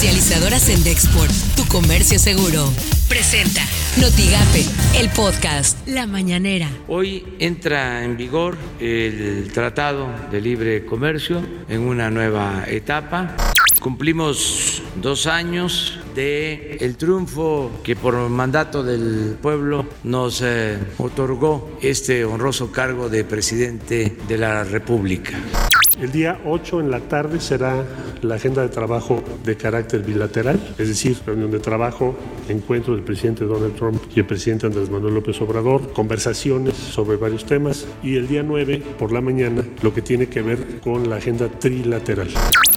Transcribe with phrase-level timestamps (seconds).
[0.00, 2.72] Comercializadoras en Dexport, tu comercio seguro.
[3.06, 3.60] Presenta
[4.00, 4.64] Notigape,
[4.98, 6.70] el podcast La Mañanera.
[6.88, 13.36] Hoy entra en vigor el Tratado de Libre Comercio en una nueva etapa.
[13.78, 22.24] Cumplimos dos años de el triunfo que por mandato del pueblo nos eh, otorgó este
[22.24, 25.38] honroso cargo de presidente de la República.
[26.00, 27.84] El día 8 en la tarde será
[28.22, 32.16] la agenda de trabajo de carácter bilateral, es decir, reunión de trabajo,
[32.48, 37.44] encuentro del presidente Donald Trump y el presidente Andrés Manuel López Obrador, conversaciones sobre varios
[37.44, 41.16] temas y el día 9 por la mañana lo que tiene que ver con la
[41.16, 42.30] agenda trilateral.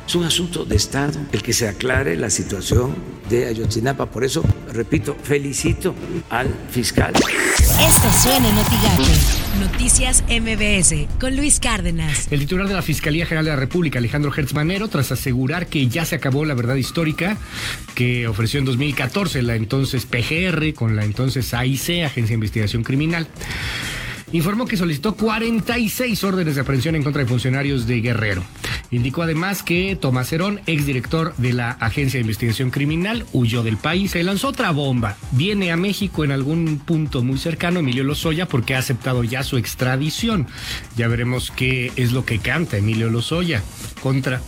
[0.06, 2.94] Es un asunto de Estado el que se aclare la situación
[3.30, 4.06] de Ayotzinapa.
[4.06, 5.96] Por eso, repito, felicito
[6.30, 7.14] al fiscal.
[7.82, 8.56] Esto suena en
[9.60, 12.28] Noticias MBS con Luis Cárdenas.
[12.32, 15.88] El titular de la Fiscalía General de la República, Alejandro Hertz Manero, tras asegurar que
[15.88, 17.38] ya se acabó la verdad histórica
[17.96, 23.28] que ofreció en 2014 la entonces PGR con la entonces AIC, Agencia de Investigación Criminal
[24.34, 28.44] informó que solicitó 46 órdenes de aprehensión en contra de funcionarios de Guerrero.
[28.94, 34.12] Indicó además que Tomás Herón, exdirector de la Agencia de Investigación Criminal, huyó del país.
[34.12, 35.18] Se lanzó otra bomba.
[35.32, 39.58] Viene a México en algún punto muy cercano Emilio Lozoya porque ha aceptado ya su
[39.58, 40.46] extradición.
[40.96, 43.64] Ya veremos qué es lo que canta Emilio Lozoya
[44.04, 44.44] contra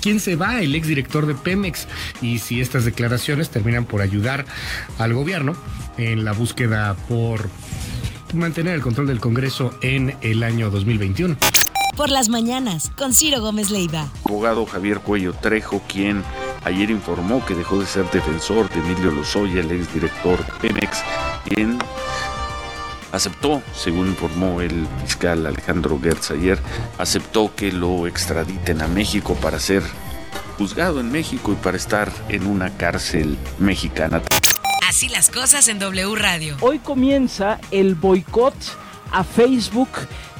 [0.00, 1.88] quién se va, el exdirector de Pemex,
[2.22, 4.46] y si estas declaraciones terminan por ayudar
[4.98, 5.56] al gobierno
[5.96, 7.50] en la búsqueda por
[8.32, 11.36] mantener el control del Congreso en el año 2021.
[11.98, 14.06] Por las mañanas, con Ciro Gómez Leiva.
[14.24, 16.22] Abogado Javier Cuello Trejo, quien
[16.62, 21.02] ayer informó que dejó de ser defensor de Emilio Lozoya, el exdirector de Pemex,
[21.44, 21.76] quien
[23.10, 26.60] aceptó, según informó el fiscal Alejandro Gertz ayer,
[26.98, 29.82] aceptó que lo extraditen a México para ser
[30.56, 34.22] juzgado en México y para estar en una cárcel mexicana.
[34.88, 36.58] Así las cosas en W Radio.
[36.60, 38.54] Hoy comienza el boicot
[39.10, 39.88] a Facebook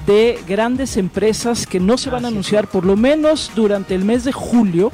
[0.07, 4.25] de grandes empresas que no se van a anunciar por lo menos durante el mes
[4.25, 4.91] de julio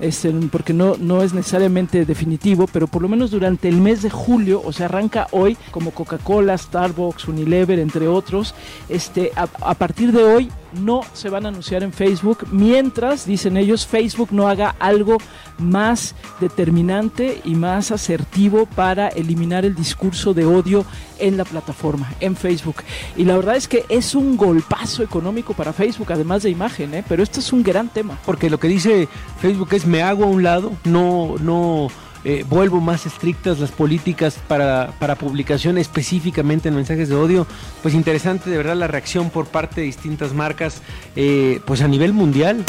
[0.00, 4.10] este, porque no, no es necesariamente definitivo, pero por lo menos durante el mes de
[4.10, 8.54] julio, o sea, arranca hoy como Coca-Cola, Starbucks, Unilever, entre otros,
[8.88, 13.86] este, a, partir de hoy no se van a anunciar en Facebook mientras, dicen ellos,
[13.86, 15.18] Facebook no haga algo
[15.58, 20.84] más determinante y más asertivo para eliminar el discurso de odio
[21.18, 22.76] en la plataforma, en Facebook.
[23.16, 27.04] Y la verdad es que es un golpazo económico para Facebook, además de imagen, ¿eh?
[27.08, 28.18] pero esto es un gran tema.
[28.24, 29.08] Porque lo que dice
[29.40, 31.88] Facebook es me hago a un lado, no, no
[32.28, 37.46] eh, vuelvo más estrictas las políticas para, para publicación específicamente en mensajes de odio.
[37.82, 40.82] Pues interesante de verdad la reacción por parte de distintas marcas,
[41.14, 42.64] eh, pues a nivel mundial.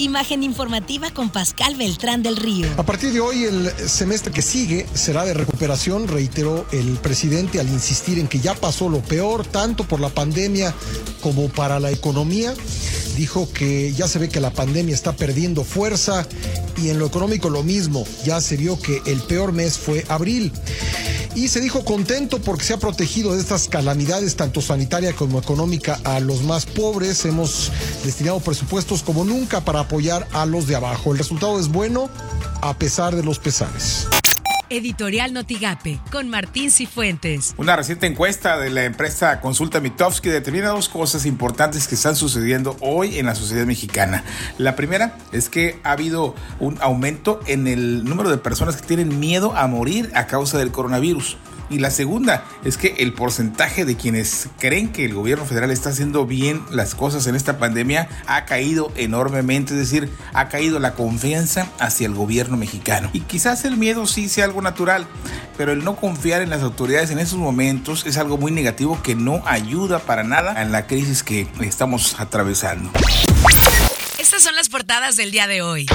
[0.00, 2.66] Imagen informativa con Pascal Beltrán del Río.
[2.76, 7.68] A partir de hoy, el semestre que sigue será de recuperación, reiteró el presidente al
[7.68, 10.74] insistir en que ya pasó lo peor, tanto por la pandemia
[11.20, 12.54] como para la economía.
[13.16, 16.26] Dijo que ya se ve que la pandemia está perdiendo fuerza
[16.82, 18.04] y en lo económico lo mismo.
[18.24, 20.52] Ya se vio que el peor mes fue abril
[21.36, 26.00] y se dijo contento porque se ha protegido de estas calamidades, tanto sanitaria como económica,
[26.02, 27.26] a los más pobres.
[27.26, 27.70] Hemos
[28.04, 31.12] destinado presupuestos como nunca para apoyar a los de abajo.
[31.12, 32.08] El resultado es bueno
[32.62, 34.06] a pesar de los pesares.
[34.70, 37.54] Editorial Notigape con Martín Cifuentes.
[37.56, 42.76] Una reciente encuesta de la empresa Consulta Mitofsky determina dos cosas importantes que están sucediendo
[42.80, 44.24] hoy en la sociedad mexicana.
[44.58, 49.20] La primera es que ha habido un aumento en el número de personas que tienen
[49.20, 51.36] miedo a morir a causa del coronavirus.
[51.68, 55.90] Y la segunda es que el porcentaje de quienes creen que el gobierno federal está
[55.90, 60.94] haciendo bien las cosas en esta pandemia ha caído enormemente, es decir, ha caído la
[60.94, 63.10] confianza hacia el gobierno mexicano.
[63.12, 65.06] Y quizás el miedo sí sea algo natural,
[65.56, 69.14] pero el no confiar en las autoridades en esos momentos es algo muy negativo que
[69.14, 72.90] no ayuda para nada en la crisis que estamos atravesando.
[74.36, 75.86] Estas son las portadas del día de hoy.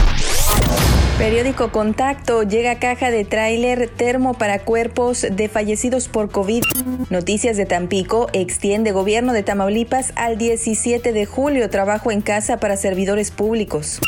[1.22, 6.64] Periódico Contacto llega caja de tráiler termo para cuerpos de fallecidos por COVID.
[7.11, 12.76] Noticias de Tampico extiende gobierno de Tamaulipas al 17 de julio trabajo en casa para
[12.76, 13.99] servidores públicos.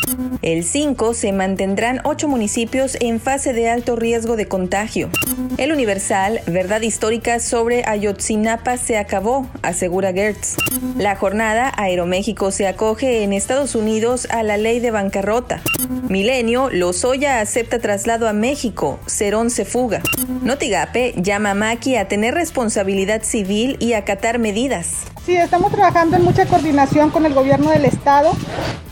[0.42, 5.12] El 5 se mantendrán ocho municipios en fase de alto riesgo de contagio.
[5.58, 10.58] El Universal, verdad histórica sobre Ayotzinapa se acabó, asegura Gertz.
[10.98, 15.62] La jornada Aeroméxico se acoge en Estados Unidos a la ley de bancarrota.
[16.10, 19.00] Milenio, los Lozoya acepta traslado a México.
[19.08, 20.02] Cerón se fuga.
[20.42, 25.06] Notigape llama a Maki a tener responsabilidad civil y acatar medidas.
[25.26, 28.34] Sí, estamos trabajando en mucha coordinación con el gobierno del estado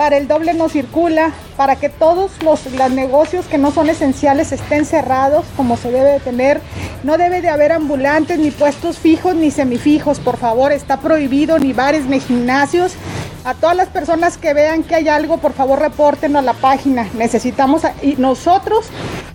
[0.02, 4.86] para el doble no circula, para que todos los, negocios que no son esenciales estén
[4.86, 6.60] cerrados como se debe de tener.
[7.04, 11.74] No debe de haber ambulantes, ni puestos fijos, ni semifijos, por favor, está prohibido, ni
[11.74, 12.94] bares, ni gimnasios.
[13.44, 17.10] A todas las personas que vean que hay algo, por favor, repórtenlo a la página.
[17.16, 18.86] Necesitamos y nosotros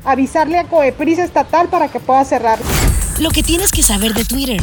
[0.04, 2.58] avisarle a Coepris estatal para que pueda cerrar.
[3.18, 4.60] Lo que tienes que saber de Twitter.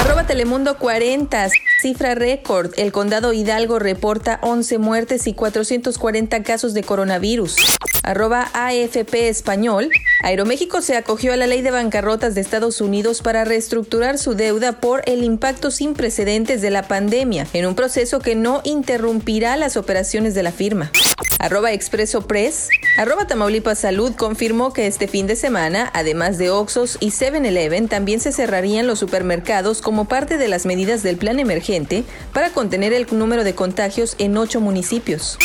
[0.00, 1.48] Arroba Telemundo 40.
[1.82, 2.70] Cifra récord.
[2.76, 7.56] El condado Hidalgo reporta 11 muertes y 440 casos de coronavirus.
[8.02, 9.90] Arroba AFP Español.
[10.22, 14.80] Aeroméxico se acogió a la ley de bancarrotas de Estados Unidos para reestructurar su deuda
[14.80, 19.76] por el impacto sin precedentes de la pandemia, en un proceso que no interrumpirá las
[19.76, 20.90] operaciones de la firma.
[21.38, 22.68] Arroba Expreso Press.
[22.98, 28.20] Arroba Tamaulipas Salud confirmó que este fin de semana, además de Oxos y 7-Eleven, también
[28.20, 32.04] se cerrarían los supermercados como parte de las medidas del plan emergente
[32.34, 35.38] para contener el número de contagios en ocho municipios.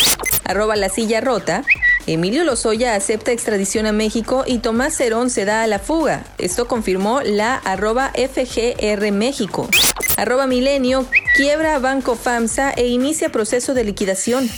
[0.43, 1.63] Arroba La Silla Rota.
[2.07, 6.23] Emilio Lozoya acepta extradición a México y Tomás Cerón se da a la fuga.
[6.37, 9.67] Esto confirmó la arroba FGR México.
[10.15, 14.49] Arroba Milenio quiebra Banco FAMSA e inicia proceso de liquidación.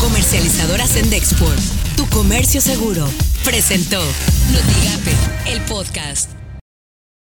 [0.00, 1.58] Comercializadora Sendexport,
[1.96, 3.06] tu comercio seguro,
[3.44, 4.00] presentó
[4.52, 6.35] Notigape, el podcast.